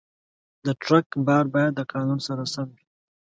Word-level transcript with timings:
د 0.65 0.67
ټرک 0.83 1.07
بار 1.27 1.45
باید 1.55 1.73
د 1.75 1.81
قانون 1.93 2.19
سره 2.27 2.43
سم 2.53 2.67
وي. 2.75 2.85